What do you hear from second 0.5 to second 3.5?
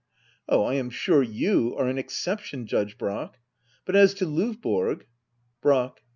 I am sure you are an exception. Judge Brack.